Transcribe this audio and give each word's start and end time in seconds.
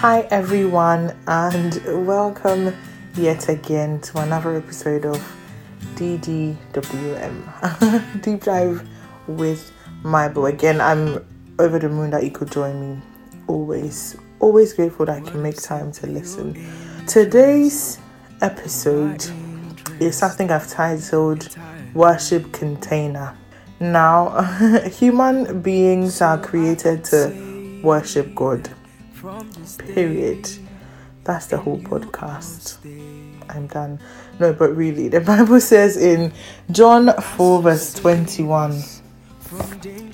Hi, 0.00 0.28
everyone, 0.30 1.12
and 1.26 1.82
welcome 2.06 2.72
yet 3.16 3.48
again 3.48 4.00
to 4.02 4.18
another 4.20 4.56
episode 4.56 5.04
of 5.04 5.20
DDWM 5.96 7.42
Deep 8.22 8.44
Dive 8.44 8.88
with 9.26 9.72
my 10.04 10.28
Bible. 10.28 10.46
Again, 10.46 10.80
I'm 10.80 11.26
over 11.58 11.80
the 11.80 11.88
moon 11.88 12.10
that 12.10 12.22
you 12.22 12.30
could 12.30 12.52
join 12.52 12.80
me. 12.80 13.02
Always, 13.48 14.16
always 14.38 14.72
grateful 14.72 15.06
that 15.06 15.16
I 15.16 15.20
can 15.28 15.42
make 15.42 15.60
time 15.60 15.90
to 15.90 16.06
listen. 16.06 16.64
Today's 17.08 17.98
episode 18.40 19.26
is 19.98 20.16
something 20.16 20.48
I've 20.52 20.68
titled 20.68 21.58
Worship 21.92 22.52
Container. 22.52 23.36
Now, 23.80 24.42
human 24.92 25.60
beings 25.60 26.22
are 26.22 26.38
created 26.38 27.02
to 27.06 27.80
worship 27.82 28.32
God. 28.36 28.70
Period. 29.76 30.48
That's 31.24 31.46
the 31.46 31.58
whole 31.58 31.78
podcast. 31.78 32.78
I'm 33.50 33.66
done. 33.66 34.00
No, 34.40 34.52
but 34.52 34.74
really, 34.74 35.08
the 35.08 35.20
Bible 35.20 35.60
says 35.60 35.96
in 35.96 36.32
John 36.70 37.12
4, 37.12 37.62
verse 37.62 37.94
21. 37.94 38.82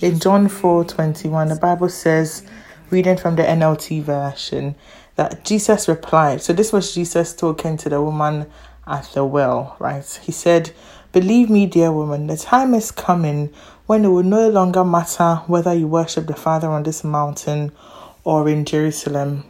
In 0.01 0.19
John 0.19 0.49
4 0.49 0.85
21, 0.85 1.49
the 1.49 1.57
Bible 1.57 1.89
says, 1.89 2.45
reading 2.91 3.17
from 3.17 3.37
the 3.37 3.43
NLT 3.43 4.03
version, 4.03 4.75
that 5.17 5.45
Jesus 5.45 5.89
replied. 5.89 6.43
So, 6.43 6.53
this 6.53 6.73
was 6.73 6.95
Jesus 6.95 7.35
talking 7.35 7.77
to 7.79 7.89
the 7.89 8.03
woman 8.03 8.47
at 8.87 9.05
the 9.15 9.25
well, 9.25 9.77
right? 9.79 10.21
He 10.23 10.33
said, 10.33 10.73
Believe 11.13 11.49
me, 11.49 11.67
dear 11.67 11.93
woman, 11.93 12.27
the 12.27 12.37
time 12.37 12.75
is 12.75 12.91
coming 12.91 13.53
when 13.87 14.05
it 14.05 14.09
will 14.09 14.25
no 14.25 14.49
longer 14.49 14.85
matter 14.85 15.37
whether 15.47 15.73
you 15.73 15.87
worship 15.87 16.27
the 16.27 16.35
Father 16.35 16.69
on 16.69 16.83
this 16.83 17.05
mountain 17.05 17.71
or 18.25 18.49
in 18.49 18.65
Jerusalem. 18.65 19.45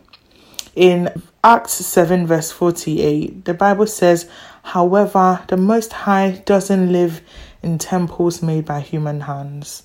In 0.77 1.22
Acts 1.44 1.75
7, 1.75 2.27
verse 2.27 2.50
48, 2.50 3.44
the 3.44 3.55
Bible 3.55 3.86
says, 3.86 4.28
However, 4.64 5.41
the 5.47 5.56
Most 5.56 5.92
High 5.92 6.42
doesn't 6.44 6.91
live 6.91 7.20
in 7.62 7.78
temples 7.78 8.42
made 8.42 8.64
by 8.64 8.81
human 8.81 9.20
hands. 9.20 9.84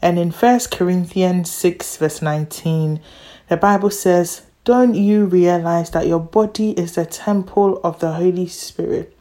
And 0.00 0.18
in 0.18 0.30
1 0.30 0.60
Corinthians 0.70 1.50
6, 1.50 1.96
verse 1.96 2.22
19, 2.22 3.00
the 3.48 3.56
Bible 3.56 3.90
says, 3.90 4.42
Don't 4.64 4.94
you 4.94 5.24
realize 5.24 5.90
that 5.90 6.06
your 6.06 6.20
body 6.20 6.72
is 6.72 6.94
the 6.94 7.06
temple 7.06 7.80
of 7.82 7.98
the 7.98 8.12
Holy 8.12 8.46
Spirit 8.46 9.16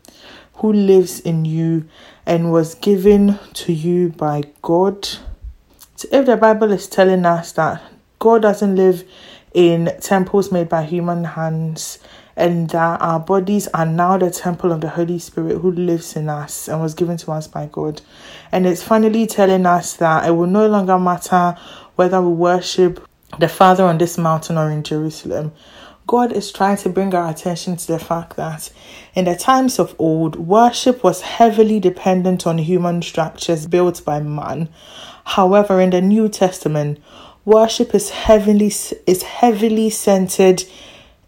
who 0.55 0.71
lives 0.71 1.19
in 1.21 1.43
you 1.43 1.85
and 2.25 2.51
was 2.51 2.75
given 2.75 3.39
to 3.53 3.73
you 3.73 4.09
by 4.09 4.43
God? 4.61 5.07
So 5.95 6.07
if 6.11 6.27
the 6.27 6.37
Bible 6.37 6.71
is 6.71 6.87
telling 6.87 7.25
us 7.25 7.51
that 7.53 7.81
God 8.19 8.43
doesn't 8.43 8.75
live 8.75 9.03
in 9.53 9.91
temples 10.01 10.51
made 10.51 10.69
by 10.69 10.83
human 10.83 11.23
hands, 11.23 11.99
and 12.35 12.69
that 12.69 13.01
our 13.01 13.19
bodies 13.19 13.67
are 13.69 13.85
now 13.85 14.17
the 14.17 14.31
temple 14.31 14.71
of 14.71 14.81
the 14.81 14.89
Holy 14.89 15.19
Spirit 15.19 15.57
who 15.57 15.71
lives 15.71 16.15
in 16.15 16.29
us 16.29 16.67
and 16.67 16.81
was 16.81 16.93
given 16.93 17.17
to 17.17 17.31
us 17.31 17.47
by 17.47 17.67
God. 17.71 18.01
And 18.51 18.65
it's 18.65 18.83
finally 18.83 19.27
telling 19.27 19.65
us 19.65 19.93
that 19.97 20.27
it 20.27 20.31
will 20.31 20.47
no 20.47 20.67
longer 20.67 20.97
matter 20.97 21.57
whether 21.95 22.21
we 22.21 22.31
worship 22.31 23.05
the 23.39 23.49
Father 23.49 23.83
on 23.83 23.97
this 23.97 24.17
mountain 24.17 24.57
or 24.57 24.71
in 24.71 24.83
Jerusalem. 24.83 25.51
God 26.07 26.31
is 26.31 26.51
trying 26.51 26.77
to 26.77 26.89
bring 26.89 27.13
our 27.13 27.29
attention 27.29 27.75
to 27.75 27.87
the 27.87 27.99
fact 27.99 28.35
that 28.37 28.71
in 29.13 29.25
the 29.25 29.35
times 29.35 29.77
of 29.77 29.95
old, 29.99 30.37
worship 30.37 31.03
was 31.03 31.21
heavily 31.21 31.79
dependent 31.79 32.47
on 32.47 32.57
human 32.57 33.03
structures 33.03 33.67
built 33.67 34.03
by 34.03 34.19
man. 34.19 34.69
However, 35.23 35.79
in 35.79 35.91
the 35.91 36.01
New 36.01 36.27
Testament, 36.27 36.99
worship 37.49 37.95
is 37.95 38.11
heavily 38.11 38.67
is 39.07 39.23
heavily 39.23 39.89
centered 39.89 40.63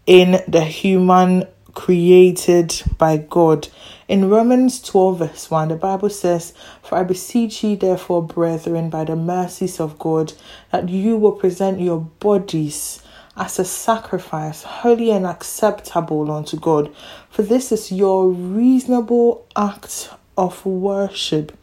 in 0.06 0.40
the 0.46 0.64
human 0.64 1.44
created 1.74 2.80
by 2.96 3.16
God. 3.16 3.68
In 4.06 4.28
Romans 4.28 4.80
12, 4.82 5.18
verse 5.18 5.50
1, 5.50 5.68
the 5.68 5.74
Bible 5.74 6.10
says, 6.10 6.54
For 6.82 6.96
I 6.98 7.02
beseech 7.02 7.64
ye, 7.64 7.74
therefore, 7.74 8.22
brethren, 8.22 8.88
by 8.88 9.04
the 9.04 9.16
mercies 9.16 9.80
of 9.80 9.98
God, 9.98 10.32
that 10.70 10.88
you 10.88 11.16
will 11.16 11.32
present 11.32 11.80
your 11.80 12.00
bodies 12.00 13.02
as 13.36 13.58
a 13.58 13.64
sacrifice, 13.64 14.62
holy 14.62 15.10
and 15.10 15.26
acceptable 15.26 16.30
unto 16.30 16.56
God, 16.56 16.94
for 17.30 17.42
this 17.42 17.72
is 17.72 17.90
your 17.90 18.28
reasonable 18.28 19.46
act 19.56 20.10
of 20.36 20.64
worship. 20.66 21.56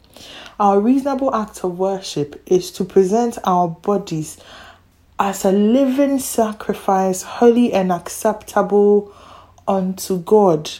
Our 0.58 0.80
reasonable 0.80 1.34
act 1.34 1.64
of 1.64 1.78
worship 1.78 2.42
is 2.46 2.70
to 2.72 2.84
present 2.84 3.38
our 3.44 3.68
bodies 3.68 4.38
as 5.18 5.44
a 5.44 5.52
living 5.52 6.18
sacrifice, 6.18 7.22
holy 7.22 7.72
and 7.72 7.92
acceptable 7.92 9.14
unto 9.68 10.18
God. 10.18 10.70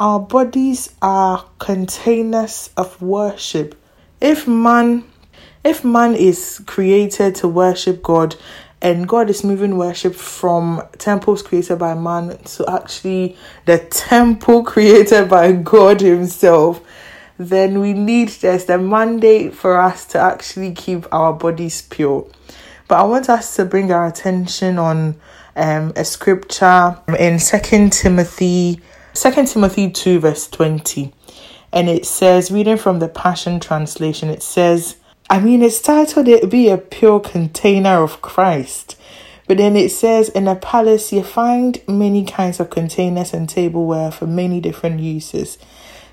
Our 0.00 0.18
bodies 0.18 0.94
are 1.00 1.44
containers 1.58 2.70
of 2.76 3.00
worship. 3.00 3.78
If 4.20 4.48
man 4.48 5.04
if 5.64 5.84
man 5.84 6.14
is 6.16 6.60
created 6.66 7.36
to 7.36 7.48
worship 7.48 8.02
God 8.02 8.34
and 8.80 9.06
God 9.06 9.30
is 9.30 9.44
moving 9.44 9.78
worship 9.78 10.12
from 10.14 10.82
temples 10.98 11.40
created 11.40 11.78
by 11.78 11.94
man 11.94 12.36
to 12.38 12.68
actually 12.68 13.36
the 13.64 13.78
temple 13.78 14.64
created 14.72 15.28
by 15.28 15.52
God 15.52 16.00
Himself, 16.00 16.80
then 17.48 17.80
we 17.80 17.92
need 17.92 18.28
there's 18.28 18.66
the 18.66 18.78
mandate 18.78 19.54
for 19.54 19.80
us 19.80 20.06
to 20.06 20.18
actually 20.18 20.72
keep 20.72 21.06
our 21.12 21.32
bodies 21.32 21.82
pure. 21.82 22.26
But 22.88 23.00
I 23.00 23.04
want 23.04 23.28
us 23.28 23.56
to 23.56 23.64
bring 23.64 23.90
our 23.92 24.06
attention 24.06 24.78
on 24.78 25.16
um, 25.56 25.92
a 25.96 26.04
scripture 26.04 26.98
in 27.18 27.38
Second 27.38 27.92
Timothy, 27.92 28.80
Second 29.12 29.48
Timothy 29.48 29.90
two 29.90 30.18
verse 30.18 30.48
twenty, 30.48 31.12
and 31.72 31.88
it 31.88 32.06
says, 32.06 32.50
reading 32.50 32.76
from 32.76 32.98
the 32.98 33.08
Passion 33.08 33.60
Translation, 33.60 34.28
it 34.28 34.42
says, 34.42 34.96
I 35.30 35.40
mean, 35.40 35.62
it's 35.62 35.80
titled 35.80 36.28
"It 36.28 36.50
Be 36.50 36.68
a 36.68 36.76
Pure 36.76 37.20
Container 37.20 38.02
of 38.02 38.20
Christ." 38.20 38.96
But 39.48 39.58
then 39.58 39.76
it 39.76 39.90
says 39.90 40.28
in 40.28 40.46
a 40.46 40.54
palace 40.54 41.12
you 41.12 41.22
find 41.22 41.82
many 41.88 42.24
kinds 42.24 42.60
of 42.60 42.70
containers 42.70 43.34
and 43.34 43.48
tableware 43.48 44.10
for 44.10 44.26
many 44.26 44.60
different 44.60 45.00
uses. 45.00 45.58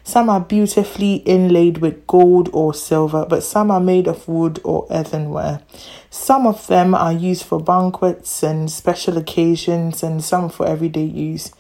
Some 0.09 0.27
are 0.27 0.39
beautifully 0.39 1.17
inlaid 1.17 1.77
with 1.77 2.07
gold 2.07 2.49
or 2.51 2.73
silver, 2.73 3.27
but 3.29 3.43
some 3.43 3.69
are 3.69 3.79
made 3.79 4.07
of 4.07 4.27
wood 4.27 4.59
or 4.63 4.87
earthenware. 4.89 5.61
Some 6.09 6.47
of 6.47 6.65
them 6.65 6.95
are 6.95 7.13
used 7.13 7.43
for 7.43 7.61
banquets 7.61 8.41
and 8.41 8.71
special 8.71 9.19
occasions, 9.19 10.01
and 10.01 10.23
some 10.23 10.49
for 10.49 10.65
everyday 10.65 11.03
use. 11.03 11.51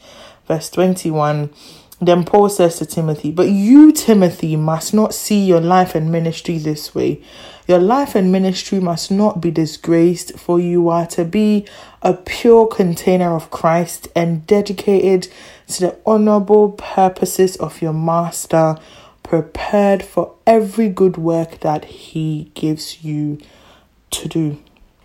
Verse 0.47 0.71
21 0.71 1.51
Then 2.01 2.25
Paul 2.25 2.49
says 2.49 2.79
to 2.79 2.87
Timothy, 2.87 3.29
But 3.29 3.49
you, 3.49 3.91
Timothy, 3.91 4.55
must 4.55 4.95
not 4.95 5.13
see 5.13 5.45
your 5.45 5.61
life 5.61 5.93
and 5.93 6.11
ministry 6.11 6.57
this 6.57 6.95
way. 6.95 7.21
Your 7.67 7.77
life 7.77 8.15
and 8.15 8.31
ministry 8.31 8.79
must 8.79 9.11
not 9.11 9.41
be 9.41 9.51
disgraced, 9.51 10.39
for 10.39 10.59
you 10.59 10.89
are 10.89 11.05
to 11.05 11.23
be 11.23 11.67
a 12.01 12.15
pure 12.15 12.65
container 12.65 13.35
of 13.35 13.51
Christ 13.51 14.07
and 14.15 14.47
dedicated 14.47 15.27
to 15.69 15.81
the 15.81 15.97
honorable 16.05 16.71
purposes 16.71 17.55
of 17.57 17.81
your 17.81 17.93
Master, 17.93 18.75
prepared 19.23 20.03
for 20.03 20.35
every 20.47 20.89
good 20.89 21.17
work 21.17 21.59
that 21.59 21.85
He 21.85 22.51
gives 22.55 23.03
you 23.03 23.39
to 24.11 24.27
do. 24.27 24.57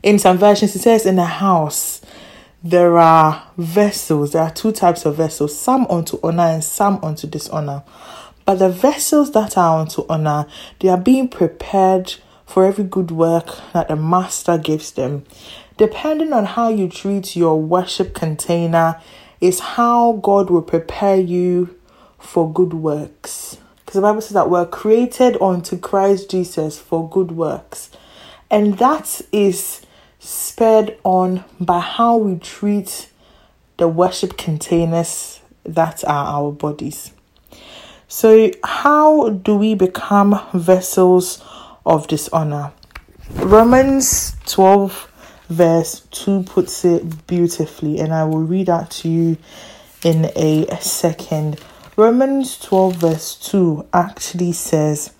In 0.03 0.19
some 0.19 0.39
versions, 0.39 0.75
it 0.75 0.81
says, 0.81 1.07
In 1.07 1.17
the 1.17 1.25
house, 1.25 2.01
there 2.63 2.99
are 2.99 3.47
vessels. 3.59 4.33
There 4.33 4.43
are 4.43 4.51
two 4.51 4.73
types 4.73 5.05
of 5.05 5.17
vessels, 5.17 5.59
some 5.59 5.87
unto 5.89 6.19
honor 6.23 6.45
and 6.45 6.65
some 6.65 6.99
unto 7.03 7.27
dishonor. 7.27 7.83
But 8.47 8.57
the 8.57 8.71
vessels 8.71 9.33
that 9.33 9.57
are 9.57 9.81
unto 9.81 10.05
honor, 10.09 10.47
they 10.81 10.89
are 10.89 10.99
being 10.99 11.29
prepared 11.29 12.15
for 12.47 12.65
every 12.65 12.85
good 12.85 13.11
work 13.11 13.59
that 13.73 13.89
the 13.89 13.97
Master 13.97 14.59
gives 14.59 14.93
them. 14.93 15.25
Depending 15.77 16.33
on 16.33 16.45
how 16.45 16.69
you 16.69 16.89
treat 16.89 17.35
your 17.37 17.61
worship 17.61 18.15
container, 18.15 19.01
is 19.45 19.61
how 19.61 20.13
God 20.23 20.51
will 20.51 20.63
prepare 20.63 21.17
you 21.17 21.77
for 22.19 22.53
good 22.53 22.73
works. 22.73 23.59
Because 23.79 23.95
the 23.95 24.01
Bible 24.01 24.21
says 24.21 24.33
that 24.35 24.51
we're 24.51 24.67
created 24.67 25.41
unto 25.41 25.79
Christ 25.79 26.31
Jesus 26.31 26.79
for 26.79 27.09
good 27.09 27.33
works. 27.33 27.91
And 28.51 28.79
that 28.79 29.21
is 29.33 29.83
spurred 30.19 30.97
on 31.05 31.45
by 31.61 31.81
how 31.81 32.17
we 32.17 32.39
treat 32.39 33.09
the 33.77 33.89
worship 33.89 34.37
containers 34.37 35.41
that 35.65 36.05
are 36.05 36.27
our 36.27 36.53
bodies. 36.53 37.13
So, 38.07 38.51
how 38.63 39.31
do 39.31 39.57
we 39.57 39.75
become 39.75 40.41
vessels 40.55 41.43
of 41.87 42.07
dishonor. 42.09 42.73
Romans 43.37 44.37
12, 44.47 45.13
verse 45.49 46.01
2 46.11 46.45
puts 46.45 46.85
it 46.85 47.27
beautifully, 47.27 47.99
and 47.99 48.13
I 48.13 48.25
will 48.25 48.43
read 48.43 48.67
that 48.67 48.91
to 48.91 49.09
you 49.09 49.37
in 50.03 50.27
a 50.37 50.67
second. 50.81 51.61
Romans 51.97 52.59
12, 52.59 52.97
verse 52.97 53.37
2 53.37 53.87
actually 53.93 54.53
says, 54.53 55.13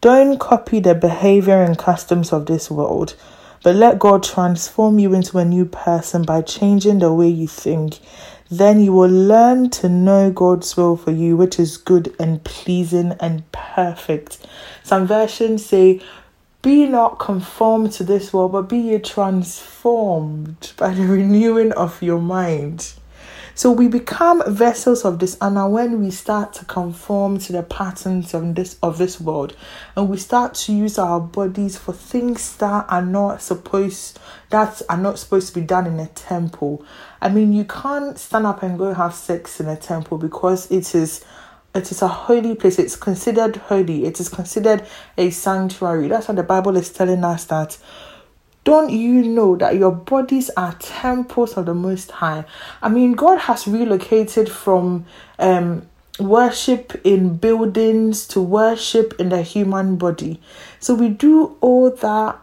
Don't 0.00 0.38
copy 0.38 0.80
the 0.80 0.94
behavior 0.94 1.62
and 1.62 1.78
customs 1.78 2.32
of 2.32 2.46
this 2.46 2.70
world, 2.70 3.16
but 3.62 3.74
let 3.74 3.98
God 3.98 4.22
transform 4.22 4.98
you 4.98 5.14
into 5.14 5.38
a 5.38 5.44
new 5.44 5.64
person 5.64 6.24
by 6.24 6.42
changing 6.42 6.98
the 6.98 7.12
way 7.12 7.28
you 7.28 7.48
think. 7.48 8.00
Then 8.50 8.80
you 8.80 8.92
will 8.92 9.08
learn 9.08 9.70
to 9.70 9.88
know 9.88 10.30
God's 10.30 10.76
will 10.76 10.96
for 10.98 11.10
you, 11.10 11.36
which 11.36 11.58
is 11.58 11.78
good 11.78 12.14
and 12.20 12.44
pleasing 12.44 13.16
and 13.18 13.50
perfect. 13.52 14.46
Some 14.82 15.06
versions 15.06 15.64
say, 15.64 16.02
Be 16.64 16.86
not 16.86 17.18
conformed 17.18 17.92
to 17.92 18.04
this 18.04 18.32
world, 18.32 18.52
but 18.52 18.70
be 18.70 18.78
ye 18.78 18.98
transformed 18.98 20.72
by 20.78 20.94
the 20.94 21.06
renewing 21.06 21.72
of 21.72 22.02
your 22.02 22.22
mind. 22.22 22.94
So 23.54 23.70
we 23.70 23.86
become 23.86 24.42
vessels 24.46 25.04
of 25.04 25.18
dishonor 25.18 25.68
when 25.68 26.02
we 26.02 26.10
start 26.10 26.54
to 26.54 26.64
conform 26.64 27.38
to 27.40 27.52
the 27.52 27.62
patterns 27.62 28.32
of 28.32 28.54
this 28.54 28.78
of 28.82 28.96
this 28.96 29.20
world, 29.20 29.54
and 29.94 30.08
we 30.08 30.16
start 30.16 30.54
to 30.54 30.72
use 30.72 30.98
our 30.98 31.20
bodies 31.20 31.76
for 31.76 31.92
things 31.92 32.56
that 32.56 32.86
are 32.88 33.04
not 33.04 33.42
supposed 33.42 34.18
that 34.48 34.80
are 34.88 34.96
not 34.96 35.18
supposed 35.18 35.48
to 35.48 35.60
be 35.60 35.66
done 35.66 35.86
in 35.86 36.00
a 36.00 36.06
temple. 36.06 36.82
I 37.20 37.28
mean, 37.28 37.52
you 37.52 37.66
can't 37.66 38.18
stand 38.18 38.46
up 38.46 38.62
and 38.62 38.78
go 38.78 38.94
have 38.94 39.14
sex 39.14 39.60
in 39.60 39.68
a 39.68 39.76
temple 39.76 40.16
because 40.16 40.70
it 40.70 40.94
is 40.94 41.22
it 41.74 41.90
is 41.90 42.02
a 42.02 42.08
holy 42.08 42.54
place. 42.54 42.78
It's 42.78 42.96
considered 42.96 43.56
holy. 43.56 44.04
It 44.04 44.20
is 44.20 44.28
considered 44.28 44.86
a 45.18 45.30
sanctuary. 45.30 46.08
That's 46.08 46.28
what 46.28 46.36
the 46.36 46.42
Bible 46.42 46.76
is 46.76 46.90
telling 46.90 47.24
us 47.24 47.44
that 47.44 47.78
don't 48.64 48.90
you 48.90 49.22
know 49.22 49.56
that 49.56 49.76
your 49.76 49.92
bodies 49.92 50.50
are 50.56 50.74
temples 50.74 51.56
of 51.56 51.66
the 51.66 51.74
Most 51.74 52.10
High? 52.10 52.44
I 52.80 52.88
mean, 52.88 53.12
God 53.12 53.38
has 53.40 53.68
relocated 53.68 54.48
from 54.48 55.04
um, 55.38 55.86
worship 56.18 56.98
in 57.04 57.36
buildings 57.36 58.26
to 58.28 58.40
worship 58.40 59.14
in 59.18 59.28
the 59.28 59.42
human 59.42 59.96
body. 59.96 60.40
So 60.80 60.94
we 60.94 61.10
do 61.10 61.56
all 61.60 61.90
that, 61.90 62.38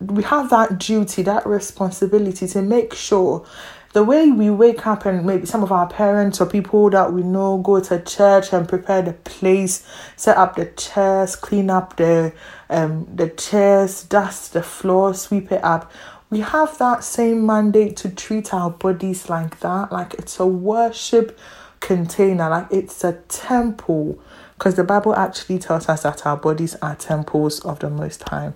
we 0.00 0.22
have 0.24 0.50
that 0.50 0.78
duty, 0.78 1.22
that 1.22 1.46
responsibility 1.46 2.46
to 2.48 2.60
make 2.60 2.92
sure 2.92 3.46
the 3.92 4.02
way 4.02 4.30
we 4.30 4.48
wake 4.50 4.86
up 4.86 5.04
and 5.04 5.26
maybe 5.26 5.46
some 5.46 5.62
of 5.62 5.70
our 5.70 5.86
parents 5.86 6.40
or 6.40 6.46
people 6.46 6.88
that 6.90 7.12
we 7.12 7.22
know 7.22 7.58
go 7.58 7.80
to 7.80 8.00
church 8.02 8.52
and 8.52 8.68
prepare 8.68 9.02
the 9.02 9.12
place, 9.12 9.86
set 10.16 10.36
up 10.36 10.56
the 10.56 10.66
chairs, 10.66 11.36
clean 11.36 11.70
up 11.70 11.96
the 11.96 12.32
um 12.70 13.06
the 13.14 13.28
chairs, 13.28 14.04
dust 14.04 14.52
the 14.54 14.62
floor, 14.62 15.14
sweep 15.14 15.52
it 15.52 15.62
up. 15.62 15.90
We 16.30 16.40
have 16.40 16.78
that 16.78 17.04
same 17.04 17.44
mandate 17.44 17.96
to 17.98 18.08
treat 18.08 18.54
our 18.54 18.70
bodies 18.70 19.28
like 19.28 19.60
that, 19.60 19.92
like 19.92 20.14
it's 20.14 20.40
a 20.40 20.46
worship 20.46 21.38
container, 21.80 22.48
like 22.48 22.68
it's 22.70 23.04
a 23.04 23.12
temple, 23.28 24.18
because 24.56 24.76
the 24.76 24.84
Bible 24.84 25.14
actually 25.14 25.58
tells 25.58 25.90
us 25.90 26.04
that 26.04 26.24
our 26.24 26.38
bodies 26.38 26.74
are 26.76 26.94
temples 26.94 27.60
of 27.60 27.80
the 27.80 27.90
Most 27.90 28.26
High. 28.28 28.54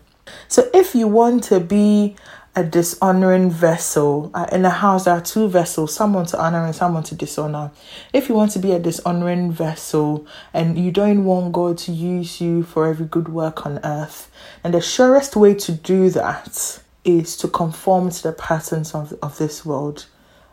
So 0.49 0.71
if 0.73 0.95
you 0.95 1.07
want 1.07 1.45
to 1.45 1.61
be 1.61 2.17
a 2.57 2.65
dishonoring 2.65 3.51
vessel. 3.51 4.31
Uh, 4.33 4.47
in 4.51 4.65
a 4.65 4.71
house, 4.71 5.05
there 5.05 5.15
are 5.15 5.21
two 5.21 5.47
vessels, 5.47 5.95
someone 5.95 6.25
to 6.25 6.41
honor 6.43 6.65
and 6.65 6.75
someone 6.75 7.03
to 7.03 7.15
dishonor. 7.15 7.71
If 8.15 8.31
you 8.31 8.35
want 8.35 8.53
to 8.53 8.59
be 8.59 8.73
a 8.73 8.79
dishonoring 8.79 9.53
vessel 9.53 10.27
and 10.55 10.79
you 10.79 10.91
don't 10.91 11.27
want 11.27 11.53
God 11.53 11.77
to 11.79 11.93
use 11.93 12.41
you 12.41 12.63
for 12.63 12.87
every 12.89 13.05
good 13.05 13.29
work 13.29 13.67
on 13.67 13.79
earth, 13.85 14.31
and 14.65 14.73
the 14.73 14.81
surest 14.81 15.37
way 15.37 15.55
to 15.55 15.73
do 15.73 16.09
that 16.11 16.81
is 17.05 17.37
to 17.37 17.49
conform 17.49 18.11
to 18.11 18.23
the 18.23 18.33
patterns 18.33 18.95
of, 18.95 19.13
of 19.23 19.37
this 19.37 19.67
world. 19.67 20.07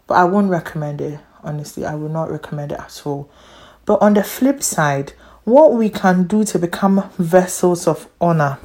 But 0.05 0.15
I 0.15 0.25
won't 0.25 0.49
recommend 0.49 0.99
it, 0.99 1.21
honestly. 1.41 1.85
I 1.85 1.95
will 1.95 2.09
not 2.09 2.29
recommend 2.29 2.73
it 2.73 2.79
at 2.79 3.01
all. 3.05 3.31
But 3.85 4.01
on 4.01 4.13
the 4.13 4.23
flip 4.23 4.61
side, 4.61 5.13
what 5.45 5.73
we 5.73 5.89
can 5.89 6.27
do 6.27 6.43
to 6.43 6.59
become 6.59 7.09
vessels 7.17 7.87
of 7.87 8.09
honor. 8.19 8.59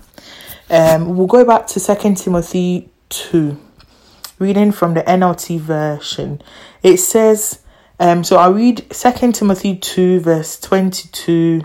Um, 0.69 1.17
we'll 1.17 1.29
go 1.29 1.45
back 1.45 1.69
to 1.69 1.81
Second 1.81 2.17
Timothy 2.17 2.91
2. 3.09 3.59
Reading 4.39 4.73
from 4.73 4.95
the 4.95 5.03
NLT 5.03 5.59
version, 5.61 6.41
it 6.83 6.99
says, 6.99 7.61
um, 7.99 8.23
so 8.23 8.37
I'll 8.37 8.55
read 8.55 8.89
2 8.91 9.33
Timothy 9.33 9.77
2, 9.77 10.21
verse 10.21 10.61
22, 10.61 11.63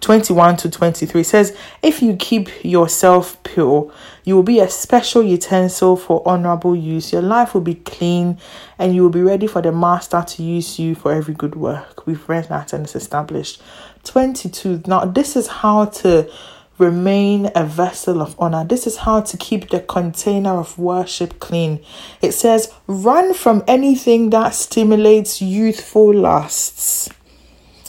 21 0.00 0.56
to 0.58 0.70
23. 0.70 1.20
It 1.20 1.24
says, 1.24 1.56
If 1.82 2.02
you 2.02 2.16
keep 2.16 2.64
yourself 2.64 3.42
pure, 3.42 3.92
you 4.24 4.34
will 4.34 4.42
be 4.42 4.60
a 4.60 4.68
special 4.68 5.22
utensil 5.22 5.96
for 5.96 6.26
honorable 6.26 6.74
use. 6.74 7.12
Your 7.12 7.22
life 7.22 7.54
will 7.54 7.60
be 7.60 7.74
clean 7.74 8.38
and 8.78 8.94
you 8.94 9.02
will 9.02 9.10
be 9.10 9.22
ready 9.22 9.46
for 9.46 9.60
the 9.60 9.72
master 9.72 10.24
to 10.26 10.42
use 10.42 10.78
you 10.78 10.94
for 10.94 11.12
every 11.12 11.34
good 11.34 11.54
work. 11.54 12.06
We've 12.06 12.26
read 12.28 12.48
that 12.48 12.72
and 12.72 12.84
it's 12.84 12.96
established. 12.96 13.60
22. 14.04 14.82
Now, 14.86 15.04
this 15.04 15.36
is 15.36 15.48
how 15.48 15.86
to 15.86 16.30
remain 16.78 17.50
a 17.54 17.64
vessel 17.64 18.20
of 18.20 18.34
honor. 18.38 18.64
This 18.64 18.86
is 18.86 18.98
how 18.98 19.20
to 19.22 19.36
keep 19.36 19.70
the 19.70 19.80
container 19.80 20.58
of 20.58 20.78
worship 20.78 21.40
clean. 21.40 21.80
It 22.22 22.32
says, 22.32 22.72
run 22.86 23.34
from 23.34 23.64
anything 23.66 24.30
that 24.30 24.54
stimulates 24.54 25.40
youthful 25.40 26.14
lusts. 26.14 27.08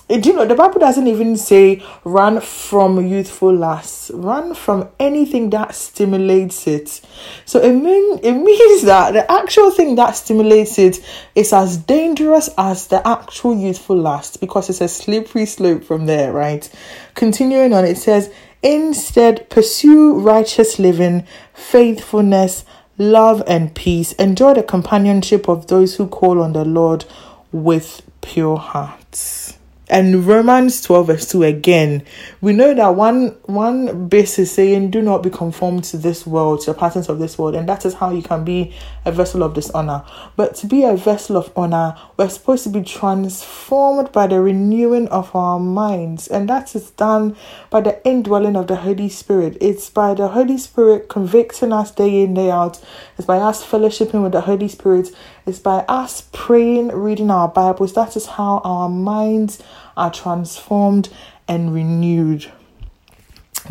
Do 0.09 0.29
you 0.29 0.35
know 0.37 0.45
the 0.45 0.55
Bible 0.55 0.79
doesn't 0.79 1.07
even 1.07 1.35
say 1.35 1.83
run 2.05 2.39
from 2.39 3.05
youthful 3.05 3.53
lusts. 3.53 4.09
Run 4.13 4.55
from 4.55 4.87
anything 5.01 5.49
that 5.49 5.75
stimulates 5.75 6.65
it. 6.65 7.01
So 7.43 7.59
it 7.59 7.73
mean 7.73 8.17
it 8.23 8.31
means 8.31 8.81
that 8.83 9.11
the 9.11 9.29
actual 9.29 9.69
thing 9.69 9.95
that 9.95 10.15
stimulates 10.15 10.79
it 10.79 11.05
is 11.35 11.51
as 11.51 11.75
dangerous 11.75 12.49
as 12.57 12.87
the 12.87 13.05
actual 13.05 13.57
youthful 13.57 13.97
lust 13.97 14.39
because 14.39 14.69
it's 14.69 14.79
a 14.79 14.87
slippery 14.87 15.45
slope 15.45 15.83
from 15.83 16.05
there, 16.05 16.31
right? 16.31 16.69
Continuing 17.13 17.73
on, 17.73 17.83
it 17.83 17.97
says 17.97 18.31
Instead, 18.67 19.49
pursue 19.49 20.19
righteous 20.19 20.77
living, 20.77 21.25
faithfulness, 21.53 22.65
love, 22.97 23.41
and 23.47 23.73
peace. 23.73 24.11
Enjoy 24.13 24.53
the 24.53 24.61
companionship 24.61 25.47
of 25.47 25.67
those 25.67 25.95
who 25.95 26.05
call 26.05 26.41
on 26.41 26.51
the 26.51 26.65
Lord 26.65 27.05
with 27.53 28.01
pure 28.19 28.57
hearts 28.57 29.57
and 29.89 30.25
Romans 30.25 30.81
12 30.81 31.07
verse 31.07 31.31
2 31.31 31.43
again, 31.43 32.03
we 32.41 32.53
know 32.53 32.73
that 32.73 32.95
one 32.95 33.29
one 33.45 34.07
base 34.07 34.37
is 34.37 34.51
saying, 34.51 34.91
Do 34.91 35.01
not 35.01 35.23
be 35.23 35.29
conformed 35.29 35.85
to 35.85 35.97
this 35.97 36.27
world, 36.27 36.61
to 36.61 36.73
the 36.73 36.77
patterns 36.77 37.09
of 37.09 37.19
this 37.19 37.37
world, 37.37 37.55
and 37.55 37.67
that 37.69 37.85
is 37.85 37.93
how 37.93 38.11
you 38.11 38.21
can 38.21 38.43
be 38.43 38.73
a 39.07 39.11
vessel 39.11 39.41
of 39.41 39.53
dishonor. 39.53 40.03
But 40.35 40.55
to 40.55 40.67
be 40.67 40.83
a 40.83 40.95
vessel 40.95 41.37
of 41.37 41.51
honor, 41.55 41.95
we're 42.17 42.29
supposed 42.29 42.63
to 42.65 42.69
be 42.69 42.83
transformed 42.83 44.11
by 44.11 44.27
the 44.27 44.41
renewing 44.41 45.07
of 45.07 45.33
our 45.35 45.59
minds, 45.59 46.27
and 46.27 46.49
that 46.49 46.75
is 46.75 46.91
done 46.91 47.35
by 47.69 47.81
the 47.81 48.05
indwelling 48.05 48.55
of 48.55 48.67
the 48.67 48.75
Holy 48.75 49.09
Spirit. 49.09 49.57
It's 49.61 49.89
by 49.89 50.13
the 50.13 50.27
Holy 50.27 50.57
Spirit 50.57 51.09
convicting 51.09 51.71
us 51.71 51.91
day 51.91 52.23
in, 52.23 52.33
day 52.33 52.51
out, 52.51 52.83
it's 53.17 53.25
by 53.25 53.37
us 53.37 53.65
fellowshipping 53.65 54.21
with 54.21 54.33
the 54.33 54.41
Holy 54.41 54.67
Spirit 54.67 54.97
It's 55.45 55.59
by 55.59 55.85
us 55.87 56.27
praying, 56.33 56.89
reading 56.89 57.31
our 57.31 57.47
Bibles. 57.47 57.93
That 57.93 58.15
is 58.17 58.25
how 58.25 58.59
our 58.65 58.89
minds 58.89 59.63
are 59.95 60.11
transformed 60.11 61.09
and 61.47 61.73
renewed. 61.73 62.51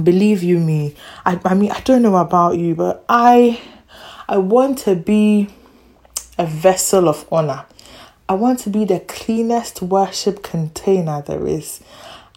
Believe 0.03 0.43
you 0.43 0.59
me, 0.59 0.95
I, 1.25 1.41
I 1.45 1.55
mean 1.55 1.71
I 1.71 1.81
don't 1.81 2.03
know 2.03 2.17
about 2.17 2.59
you, 2.59 2.75
but 2.75 3.05
I 3.09 3.61
I 4.29 4.39
want 4.39 4.79
to 4.79 4.97
be 4.97 5.51
a 6.37 6.47
vessel 6.47 7.09
of 7.09 7.29
honor. 7.31 7.65
I 8.29 8.35
want 8.35 8.59
to 8.61 8.71
be 8.71 8.85
the 8.85 8.99
cleanest 8.99 9.81
worship 9.81 10.43
container 10.43 11.23
there 11.23 11.47
is. 11.47 11.81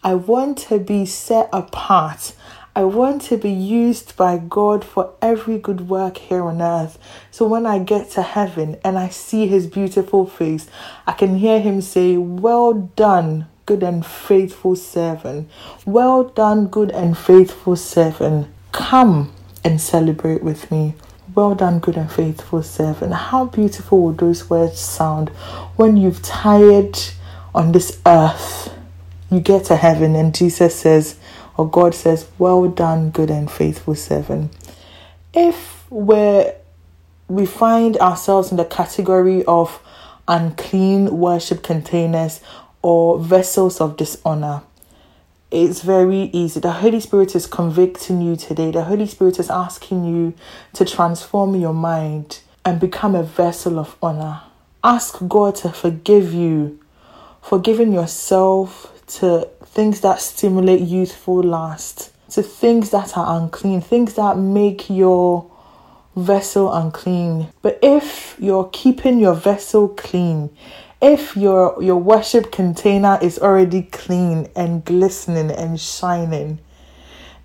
I 0.04 0.14
want 0.14 0.58
to 0.68 0.78
be 0.78 1.04
set 1.04 1.48
apart. 1.52 2.32
I 2.76 2.84
want 2.84 3.22
to 3.22 3.36
be 3.36 3.50
used 3.50 4.16
by 4.16 4.38
God 4.38 4.84
for 4.84 5.14
every 5.20 5.58
good 5.58 5.88
work 5.88 6.18
here 6.18 6.44
on 6.44 6.62
earth. 6.62 6.96
So 7.32 7.44
when 7.48 7.66
I 7.66 7.80
get 7.80 8.10
to 8.12 8.22
heaven 8.22 8.76
and 8.84 8.96
I 8.96 9.08
see 9.08 9.48
his 9.48 9.66
beautiful 9.66 10.26
face, 10.26 10.68
I 11.08 11.12
can 11.12 11.38
hear 11.38 11.58
him 11.60 11.80
say, 11.80 12.16
Well 12.16 12.72
done, 12.94 13.48
good 13.66 13.82
and 13.82 14.06
faithful 14.06 14.76
servant. 14.76 15.50
Well 15.84 16.22
done, 16.22 16.68
good 16.68 16.92
and 16.92 17.18
faithful 17.18 17.74
servant. 17.74 18.46
Come 18.70 19.32
and 19.64 19.80
celebrate 19.80 20.44
with 20.44 20.70
me. 20.70 20.94
Well 21.34 21.54
done, 21.54 21.78
good 21.78 21.96
and 21.96 22.10
faithful 22.10 22.62
servant. 22.62 23.12
How 23.12 23.44
beautiful 23.44 24.02
would 24.02 24.18
those 24.18 24.50
words 24.50 24.80
sound 24.80 25.28
when 25.76 25.96
you've 25.96 26.22
tired 26.22 26.98
on 27.54 27.70
this 27.70 28.00
earth? 28.04 28.74
You 29.30 29.38
get 29.38 29.66
to 29.66 29.76
heaven, 29.76 30.16
and 30.16 30.34
Jesus 30.34 30.74
says, 30.74 31.16
or 31.56 31.68
God 31.68 31.94
says, 31.94 32.26
Well 32.38 32.66
done, 32.68 33.10
good 33.10 33.30
and 33.30 33.50
faithful 33.50 33.94
servant. 33.94 34.52
If 35.32 35.88
we're, 35.90 36.54
we 37.28 37.46
find 37.46 37.96
ourselves 37.98 38.50
in 38.50 38.56
the 38.56 38.64
category 38.64 39.44
of 39.44 39.80
unclean 40.26 41.18
worship 41.18 41.62
containers 41.62 42.40
or 42.82 43.20
vessels 43.20 43.80
of 43.80 43.96
dishonor, 43.96 44.62
it's 45.50 45.82
very 45.82 46.30
easy. 46.32 46.60
The 46.60 46.70
Holy 46.72 47.00
Spirit 47.00 47.34
is 47.34 47.46
convicting 47.46 48.22
you 48.22 48.36
today. 48.36 48.70
The 48.70 48.84
Holy 48.84 49.06
Spirit 49.06 49.38
is 49.38 49.50
asking 49.50 50.04
you 50.04 50.34
to 50.74 50.84
transform 50.84 51.56
your 51.56 51.74
mind 51.74 52.40
and 52.64 52.78
become 52.78 53.14
a 53.14 53.22
vessel 53.22 53.78
of 53.78 53.96
honor. 54.00 54.42
Ask 54.84 55.18
God 55.26 55.56
to 55.56 55.70
forgive 55.70 56.32
you, 56.32 56.78
forgiving 57.42 57.92
yourself, 57.92 58.92
to 59.18 59.48
things 59.64 60.00
that 60.02 60.20
stimulate 60.20 60.82
youthful 60.82 61.42
lust, 61.42 62.12
to 62.30 62.42
things 62.42 62.90
that 62.90 63.16
are 63.16 63.40
unclean, 63.40 63.80
things 63.80 64.14
that 64.14 64.38
make 64.38 64.88
your 64.88 65.50
vessel 66.14 66.72
unclean. 66.72 67.48
But 67.60 67.78
if 67.82 68.36
you're 68.38 68.68
keeping 68.72 69.18
your 69.18 69.34
vessel 69.34 69.88
clean, 69.88 70.50
if 71.00 71.36
your 71.36 71.82
your 71.82 71.96
worship 71.96 72.52
container 72.52 73.18
is 73.22 73.38
already 73.38 73.82
clean 73.82 74.48
and 74.54 74.84
glistening 74.84 75.50
and 75.50 75.80
shining, 75.80 76.58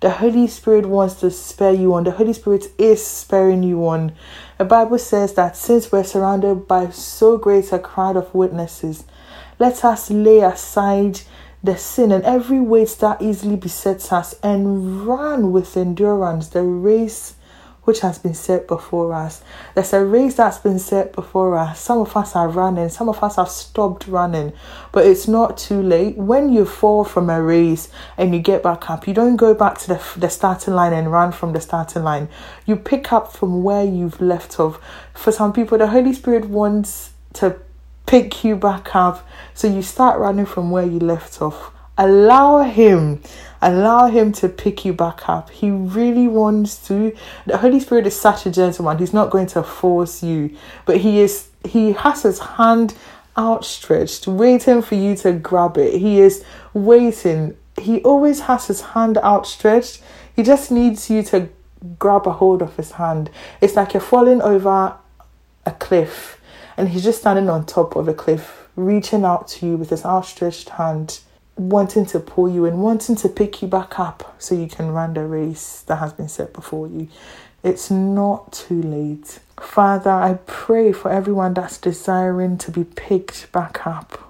the 0.00 0.10
Holy 0.10 0.46
Spirit 0.46 0.86
wants 0.86 1.14
to 1.20 1.30
spare 1.30 1.72
you 1.72 1.94
on. 1.94 2.04
The 2.04 2.10
Holy 2.10 2.34
Spirit 2.34 2.66
is 2.76 3.04
sparing 3.04 3.62
you 3.62 3.86
on. 3.88 4.12
The 4.58 4.66
Bible 4.66 4.98
says 4.98 5.32
that 5.34 5.56
since 5.56 5.90
we're 5.90 6.04
surrounded 6.04 6.68
by 6.68 6.90
so 6.90 7.38
great 7.38 7.72
a 7.72 7.78
crowd 7.78 8.16
of 8.16 8.34
witnesses, 8.34 9.04
let 9.58 9.84
us 9.84 10.10
lay 10.10 10.40
aside 10.40 11.20
the 11.64 11.78
sin 11.78 12.12
and 12.12 12.24
every 12.24 12.60
weight 12.60 12.94
that 13.00 13.22
easily 13.22 13.56
besets 13.56 14.12
us 14.12 14.34
and 14.42 15.06
run 15.06 15.50
with 15.50 15.76
endurance 15.78 16.48
the 16.48 16.62
race 16.62 17.35
which 17.86 18.00
has 18.00 18.18
been 18.18 18.34
set 18.34 18.66
before 18.66 19.14
us. 19.14 19.42
There's 19.74 19.92
a 19.92 20.04
race 20.04 20.34
that's 20.34 20.58
been 20.58 20.78
set 20.80 21.12
before 21.12 21.56
us. 21.56 21.80
Some 21.80 21.98
of 21.98 22.16
us 22.16 22.34
are 22.34 22.48
running, 22.48 22.88
some 22.88 23.08
of 23.08 23.22
us 23.22 23.36
have 23.36 23.48
stopped 23.48 24.08
running, 24.08 24.52
but 24.90 25.06
it's 25.06 25.28
not 25.28 25.56
too 25.56 25.80
late. 25.80 26.16
When 26.16 26.52
you 26.52 26.66
fall 26.66 27.04
from 27.04 27.30
a 27.30 27.40
race 27.40 27.88
and 28.18 28.34
you 28.34 28.40
get 28.40 28.62
back 28.62 28.90
up, 28.90 29.06
you 29.06 29.14
don't 29.14 29.36
go 29.36 29.54
back 29.54 29.78
to 29.78 29.88
the, 29.88 30.02
the 30.16 30.28
starting 30.28 30.74
line 30.74 30.92
and 30.92 31.12
run 31.12 31.30
from 31.30 31.52
the 31.52 31.60
starting 31.60 32.02
line. 32.02 32.28
You 32.66 32.74
pick 32.74 33.12
up 33.12 33.32
from 33.32 33.62
where 33.62 33.84
you've 33.84 34.20
left 34.20 34.58
off. 34.58 34.80
For 35.14 35.30
some 35.30 35.52
people, 35.52 35.78
the 35.78 35.86
Holy 35.86 36.12
Spirit 36.12 36.46
wants 36.46 37.12
to 37.34 37.56
pick 38.06 38.42
you 38.42 38.56
back 38.56 38.96
up 38.96 39.28
so 39.54 39.68
you 39.68 39.82
start 39.82 40.18
running 40.18 40.46
from 40.46 40.70
where 40.70 40.86
you 40.86 40.98
left 40.98 41.40
off. 41.40 41.72
Allow 41.98 42.62
Him 42.64 43.22
Allow 43.62 44.08
Him 44.08 44.32
to 44.32 44.48
pick 44.48 44.84
you 44.84 44.92
back 44.92 45.28
up. 45.28 45.50
He 45.50 45.70
really 45.70 46.28
wants 46.28 46.86
to. 46.88 47.16
The 47.46 47.58
Holy 47.58 47.80
Spirit 47.80 48.06
is 48.06 48.18
such 48.18 48.46
a 48.46 48.50
gentleman. 48.50 48.98
He's 48.98 49.14
not 49.14 49.30
going 49.30 49.46
to 49.48 49.62
force 49.62 50.22
you, 50.22 50.56
but 50.84 50.98
He 50.98 51.20
is. 51.20 51.48
He 51.64 51.92
has 51.92 52.22
His 52.22 52.38
hand 52.38 52.94
outstretched, 53.36 54.26
waiting 54.26 54.82
for 54.82 54.94
you 54.94 55.16
to 55.16 55.32
grab 55.32 55.78
it. 55.78 55.98
He 55.98 56.20
is 56.20 56.44
waiting. 56.74 57.56
He 57.80 58.00
always 58.02 58.40
has 58.40 58.66
His 58.66 58.80
hand 58.82 59.18
outstretched. 59.18 60.02
He 60.34 60.42
just 60.42 60.70
needs 60.70 61.08
you 61.08 61.22
to 61.24 61.48
grab 61.98 62.26
a 62.26 62.32
hold 62.32 62.62
of 62.62 62.76
His 62.76 62.92
hand. 62.92 63.30
It's 63.60 63.74
like 63.74 63.94
you're 63.94 64.00
falling 64.02 64.42
over 64.42 64.96
a 65.64 65.72
cliff, 65.72 66.40
and 66.76 66.90
He's 66.90 67.04
just 67.04 67.20
standing 67.20 67.48
on 67.48 67.64
top 67.64 67.96
of 67.96 68.06
a 68.06 68.14
cliff, 68.14 68.68
reaching 68.76 69.24
out 69.24 69.48
to 69.48 69.66
you 69.66 69.76
with 69.76 69.90
His 69.90 70.04
outstretched 70.04 70.68
hand 70.70 71.20
wanting 71.56 72.04
to 72.06 72.20
pull 72.20 72.48
you 72.48 72.66
and 72.66 72.82
wanting 72.82 73.16
to 73.16 73.28
pick 73.28 73.62
you 73.62 73.68
back 73.68 73.98
up 73.98 74.36
so 74.38 74.54
you 74.54 74.68
can 74.68 74.90
run 74.90 75.14
the 75.14 75.24
race 75.24 75.82
that 75.86 75.96
has 75.96 76.12
been 76.12 76.28
set 76.28 76.52
before 76.52 76.86
you. 76.86 77.08
It's 77.62 77.90
not 77.90 78.52
too 78.52 78.82
late. 78.82 79.40
Father, 79.60 80.10
I 80.10 80.34
pray 80.46 80.92
for 80.92 81.10
everyone 81.10 81.54
that's 81.54 81.78
desiring 81.78 82.58
to 82.58 82.70
be 82.70 82.84
picked 82.84 83.50
back 83.52 83.86
up. 83.86 84.22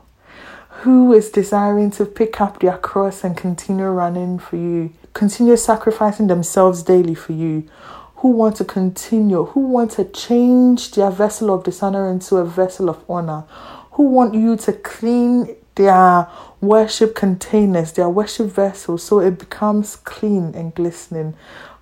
Who 0.81 1.13
is 1.13 1.31
desiring 1.31 1.91
to 1.93 2.05
pick 2.05 2.41
up 2.41 2.61
their 2.61 2.79
cross 2.79 3.25
and 3.25 3.37
continue 3.37 3.87
running 3.87 4.39
for 4.39 4.57
you, 4.57 4.93
continue 5.15 5.57
sacrificing 5.57 6.29
themselves 6.29 6.83
daily 6.83 7.15
for 7.15 7.33
you? 7.33 7.69
Who 8.17 8.29
want 8.29 8.57
to 8.57 8.65
continue, 8.65 9.47
who 9.47 9.61
want 9.61 9.93
to 9.93 10.05
change 10.05 10.93
their 10.93 11.11
vessel 11.11 11.53
of 11.53 11.65
dishonor 11.65 12.11
into 12.11 12.37
a 12.37 12.45
vessel 12.45 12.89
of 12.89 13.03
honor? 13.09 13.45
Who 13.93 14.05
want 14.05 14.35
you 14.35 14.57
to 14.59 14.73
clean 14.73 15.57
their 15.75 16.29
worship 16.67 17.15
containers, 17.15 17.93
their 17.93 18.09
worship 18.09 18.49
vessels, 18.49 19.03
so 19.03 19.21
it 19.21 19.39
becomes 19.39 19.97
clean 19.97 20.55
and 20.55 20.75
glistening. 20.75 21.35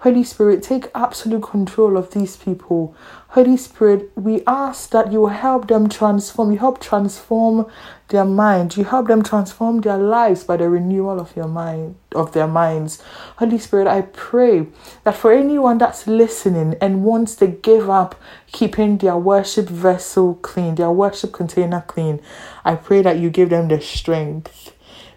Holy 0.05 0.23
Spirit, 0.23 0.63
take 0.63 0.91
absolute 0.95 1.43
control 1.43 1.97
of 1.97 2.11
these 2.11 2.37
people. 2.37 2.95
Holy 3.29 3.57
Spirit, 3.57 4.13
we 4.15 4.43
ask 4.47 4.91
that 4.91 5.11
you 5.11 5.29
help 5.29 5.69
them 5.69 5.89
transform. 5.89 6.53
You 6.53 6.59
help 6.59 6.79
transform 6.79 7.67
their 8.09 8.27
mind. 8.27 8.77
You 8.77 8.85
help 8.85 9.09
them 9.09 9.23
transform 9.23 9.81
their 9.81 9.97
lives 9.97 10.45
by 10.45 10.59
the 10.59 10.69
renewal 10.69 11.19
of 11.19 11.35
your 11.35 11.49
mind, 11.49 11.95
of 12.15 12.33
their 12.33 12.47
minds. 12.47 13.03
Holy 13.37 13.57
Spirit, 13.57 13.87
I 13.87 14.03
pray 14.03 14.67
that 15.05 15.17
for 15.17 15.33
anyone 15.33 15.79
that's 15.79 16.07
listening 16.07 16.77
and 16.83 17.03
wants 17.03 17.35
to 17.37 17.47
give 17.47 17.89
up 17.89 18.15
keeping 18.53 18.99
their 18.99 19.17
worship 19.17 19.71
vessel 19.71 20.35
clean, 20.35 20.75
their 20.75 20.91
worship 20.91 21.33
container 21.33 21.81
clean, 21.81 22.21
I 22.63 22.75
pray 22.75 23.01
that 23.01 23.19
you 23.19 23.31
give 23.31 23.49
them 23.49 23.69
the 23.69 23.81
strength. 23.81 24.74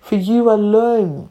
For 0.07 0.15
you 0.15 0.49
alone 0.49 1.27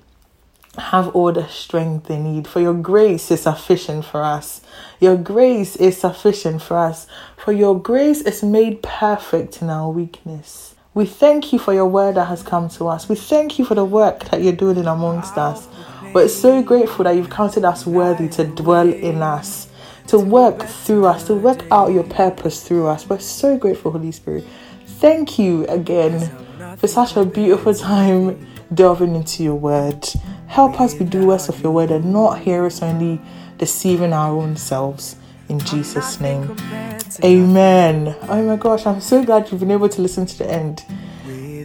have 0.76 1.08
all 1.16 1.32
the 1.32 1.48
strength 1.48 2.08
they 2.08 2.18
need. 2.18 2.46
For 2.46 2.60
your 2.60 2.74
grace 2.74 3.30
is 3.30 3.44
sufficient 3.44 4.04
for 4.04 4.22
us. 4.22 4.60
Your 5.00 5.16
grace 5.16 5.76
is 5.76 5.98
sufficient 5.98 6.60
for 6.60 6.76
us. 6.76 7.06
For 7.38 7.52
your 7.52 7.80
grace 7.80 8.20
is 8.20 8.42
made 8.42 8.82
perfect 8.82 9.62
in 9.62 9.70
our 9.70 9.90
weakness. 9.90 10.74
We 10.92 11.06
thank 11.06 11.54
you 11.54 11.58
for 11.58 11.72
your 11.72 11.86
word 11.86 12.16
that 12.16 12.26
has 12.26 12.42
come 12.42 12.68
to 12.70 12.88
us. 12.88 13.08
We 13.08 13.16
thank 13.16 13.58
you 13.58 13.64
for 13.64 13.74
the 13.74 13.84
work 13.86 14.24
that 14.24 14.42
you're 14.42 14.52
doing 14.52 14.86
amongst 14.86 15.38
us. 15.38 15.68
We're 16.12 16.28
so 16.28 16.62
grateful 16.62 17.04
that 17.04 17.16
you've 17.16 17.30
counted 17.30 17.64
us 17.64 17.86
worthy 17.86 18.28
to 18.28 18.44
dwell 18.44 18.92
in 18.92 19.22
us, 19.22 19.68
to 20.08 20.18
work 20.18 20.62
through 20.62 21.06
us, 21.06 21.26
to 21.28 21.34
work 21.34 21.64
out 21.70 21.92
your 21.92 22.04
purpose 22.04 22.62
through 22.62 22.88
us. 22.88 23.08
We're 23.08 23.20
so 23.20 23.56
grateful, 23.56 23.92
Holy 23.92 24.12
Spirit. 24.12 24.44
Thank 24.84 25.38
you 25.38 25.66
again 25.68 26.30
for 26.76 26.88
such 26.88 27.16
a 27.16 27.24
beautiful 27.24 27.72
time 27.72 28.46
delving 28.72 29.14
into 29.14 29.42
your 29.42 29.54
word. 29.54 30.06
Help 30.48 30.80
us 30.80 30.94
be 30.94 31.04
doers 31.04 31.48
of 31.48 31.60
your 31.62 31.72
word 31.72 31.90
and 31.90 32.12
not 32.12 32.40
hearers 32.40 32.82
only, 32.82 33.20
deceiving 33.58 34.12
our 34.12 34.32
own 34.32 34.56
selves. 34.56 35.16
In 35.48 35.60
Jesus' 35.60 36.20
name. 36.20 36.56
Amen. 37.22 38.16
Oh 38.22 38.42
my 38.42 38.56
gosh, 38.56 38.84
I'm 38.86 39.00
so 39.00 39.24
glad 39.24 39.50
you've 39.50 39.60
been 39.60 39.70
able 39.70 39.88
to 39.88 40.02
listen 40.02 40.26
to 40.26 40.38
the 40.38 40.50
end. 40.50 40.84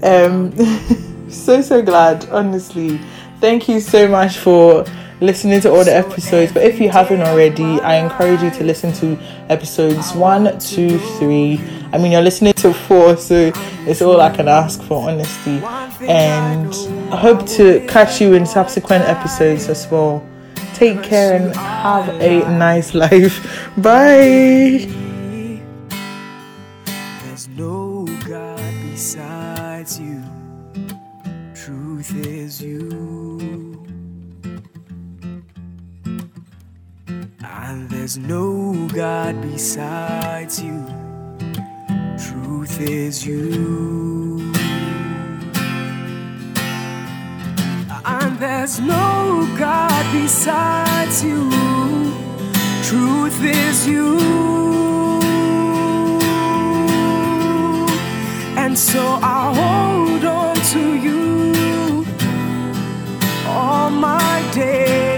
Um, 0.03 0.51
so, 1.29 1.61
so 1.61 1.81
glad, 1.81 2.29
honestly. 2.29 2.99
Thank 3.39 3.67
you 3.67 3.79
so 3.79 4.07
much 4.07 4.37
for 4.37 4.85
listening 5.19 5.61
to 5.61 5.71
all 5.71 5.83
the 5.83 5.95
episodes. 5.95 6.51
But 6.51 6.63
if 6.63 6.79
you 6.79 6.89
haven't 6.89 7.21
already, 7.21 7.79
I 7.81 7.95
encourage 7.95 8.41
you 8.43 8.51
to 8.51 8.63
listen 8.63 8.93
to 8.93 9.17
episodes 9.49 10.13
one, 10.13 10.59
two, 10.59 10.99
three. 11.17 11.59
I 11.93 11.97
mean, 11.97 12.13
you're 12.13 12.21
listening 12.21 12.53
to 12.53 12.73
four, 12.73 13.17
so 13.17 13.51
it's 13.85 14.01
all 14.01 14.21
I 14.21 14.33
can 14.33 14.47
ask 14.47 14.81
for, 14.83 15.09
honestly. 15.09 15.61
And 16.07 16.73
I 17.11 17.17
hope 17.17 17.45
to 17.57 17.85
catch 17.87 18.21
you 18.21 18.33
in 18.33 18.45
subsequent 18.45 19.03
episodes 19.05 19.67
as 19.67 19.89
well. 19.91 20.25
Take 20.73 21.03
care 21.03 21.35
and 21.35 21.55
have 21.55 22.07
a 22.21 22.39
nice 22.57 22.93
life. 22.93 23.69
Bye. 23.77 24.87
There's 27.23 27.49
no 27.49 28.05
God 28.25 28.73
besides 28.89 29.99
you. 29.99 30.23
Truth 31.53 32.15
is 32.25 32.61
you. 32.61 33.85
And 37.43 37.89
there's 37.89 38.17
no 38.17 38.87
God 38.93 39.41
besides 39.41 40.63
you 40.63 41.00
truth 42.27 42.79
is 42.79 43.25
you. 43.25 44.53
And 48.05 48.37
there's 48.37 48.79
no 48.79 49.47
God 49.57 50.03
besides 50.13 51.23
you. 51.23 51.49
Truth 52.83 53.43
is 53.43 53.87
you. 53.87 54.19
And 58.57 58.77
so 58.77 59.01
I 59.21 59.41
hold 59.59 60.23
on 60.23 60.55
to 60.73 60.83
you 61.05 62.05
all 63.47 63.89
my 63.89 64.51
days. 64.53 65.10